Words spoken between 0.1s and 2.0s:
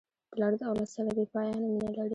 پلار د اولاد سره بېپایانه مینه